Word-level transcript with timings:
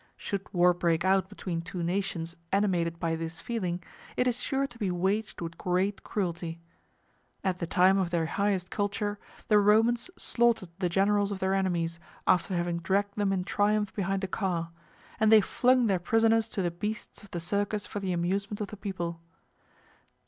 Should 0.17 0.51
war 0.51 0.73
break 0.73 1.05
out 1.05 1.29
between 1.29 1.61
two 1.61 1.83
nations 1.83 2.35
animated 2.51 2.99
by 2.99 3.15
this 3.15 3.39
feeling, 3.39 3.83
it 4.17 4.27
is 4.27 4.41
sure 4.41 4.65
to 4.65 4.79
be 4.79 4.89
waged 4.89 5.41
with 5.41 5.59
great 5.59 6.01
cruelty. 6.03 6.59
At 7.43 7.59
the 7.59 7.67
time 7.67 7.99
of 7.99 8.09
their 8.09 8.25
highest 8.25 8.71
culture, 8.71 9.19
the 9.47 9.59
Romans 9.59 10.09
slaughtered 10.17 10.69
the 10.79 10.89
generals 10.89 11.31
of 11.31 11.37
their 11.37 11.53
enemies, 11.53 11.99
after 12.25 12.57
having 12.57 12.79
dragged 12.79 13.15
them 13.15 13.31
in 13.31 13.43
triumph 13.43 13.93
behind 13.93 14.23
a 14.23 14.27
car; 14.27 14.71
and 15.19 15.31
they 15.31 15.39
flung 15.39 15.85
their 15.85 15.99
prisoners 15.99 16.49
to 16.49 16.63
the 16.63 16.71
beasts 16.71 17.21
of 17.21 17.29
the 17.29 17.39
Circus 17.39 17.85
for 17.85 17.99
the 17.99 18.11
amusement 18.11 18.59
of 18.59 18.69
the 18.69 18.77
people. 18.77 19.21